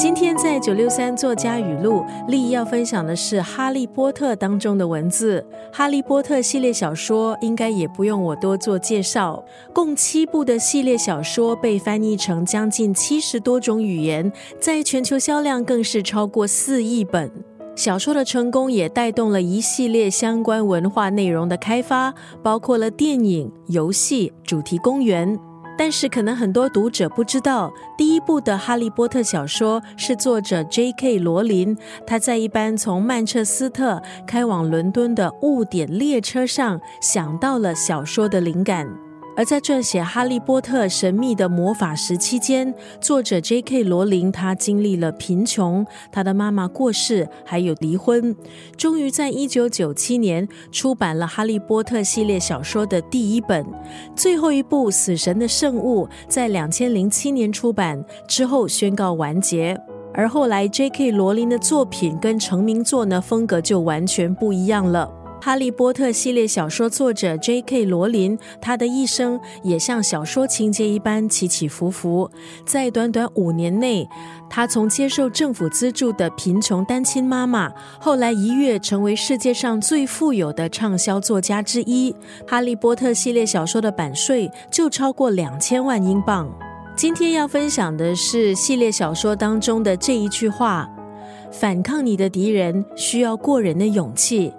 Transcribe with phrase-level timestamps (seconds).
[0.00, 5.44] 今天在九六三作家语录，丽要分享的是《哈利波特》当中的文字。
[5.76, 9.44] 《哈利波特》系列小说应该也不用我多做介绍，
[9.74, 17.30] 共七部的系列小说被翻译成将近七十多种语言，在全球销量更是超过四亿本。
[17.76, 25.38] 小说的成功也带动了一系列相关文化内容的开发，包括了电影、游戏、主题公园。
[25.82, 31.18] 但是，可能很多读者不知道，第一部的《哈利波特》小说是作者 J.K.
[31.18, 31.74] 罗琳
[32.06, 39.09] 他在一班从曼彻斯特开往伦敦的误点列车上想到了小说的灵感。
[39.36, 43.84] 而在撰写《哈利波特：神秘的魔法石》期间，作者 J.K.
[43.84, 48.36] 罗琳他经历了贫穷，他的妈妈过世，还有离婚，
[48.76, 53.64] 终于在一九九七年出版了《哈利波特》系列小说的第一本，
[54.14, 59.80] 最后一部《死神的圣物》在两千零七年出版之后宣告完结。
[60.12, 61.12] 而后来 J.K.
[61.12, 65.08] 罗琳的作品跟成名作呢风格就完全不一样了。
[65.42, 67.86] 《哈利波特》系列小说作者 J.K.
[67.86, 72.30] 罗琳，他的一生也像小说情节一般起起伏伏。
[72.66, 74.06] 在短短五年内，
[74.50, 82.12] 他从接受政府资助的贫穷单亲妈妈，后来一跃成为世界上最富有的畅销作家之一。
[82.46, 86.50] 《哈利波特》系列小说的版税就超过两千万英镑。
[86.94, 90.86] 今天要分享的是系列小说当中的这一句话
[91.50, 94.52] ：“反抗你的敌人需要过人的勇气。”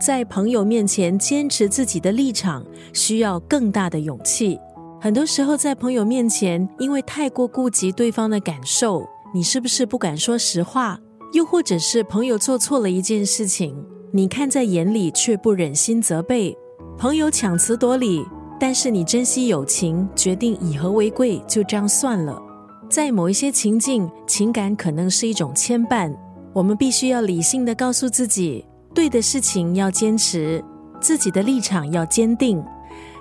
[0.00, 4.58] 在朋友面前坚持自己的立场，需要更大的勇气。
[5.00, 9.04] 很多时候，在朋友面前，因为太过顾及对方的感受，
[9.34, 10.98] 你是不是不敢说实话？
[11.32, 13.76] 又或者是朋友做错了一件事情，
[14.12, 16.56] 你看在眼里却不忍心责备？
[16.96, 18.24] 朋友强词夺理，
[18.58, 22.40] 但是你珍惜友情，决定以和为贵，就这样算了。
[22.88, 26.12] 在某一些情境，情感可能是一种牵绊，
[26.54, 28.64] 我们必须要理性的告诉自己。
[28.94, 30.62] 对的事情要坚持，
[31.00, 32.62] 自己的立场要坚定。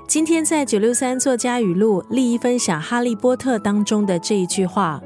[0.08, 5.02] 今天在九六三作家语录利益分享《哈利波特》当中的这一句话：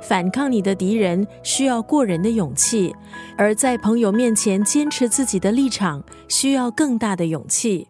[0.00, 2.94] 反抗你的敌人需要过人的勇气，
[3.36, 7.88] 而在朋友面前坚持自己的立场需要更大的勇气。